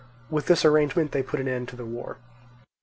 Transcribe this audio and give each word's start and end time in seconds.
With 0.31 0.47
this 0.47 0.65
arrangement 0.65 1.11
they 1.11 1.21
put 1.21 1.39
an 1.39 1.47
end 1.47 1.67
to 1.67 1.75
the 1.75 1.85
war. 1.85 2.17